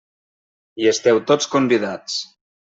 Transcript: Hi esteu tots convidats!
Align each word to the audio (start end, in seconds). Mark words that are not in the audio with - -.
Hi 0.85 0.89
esteu 0.93 1.21
tots 1.33 1.53
convidats! 1.55 2.19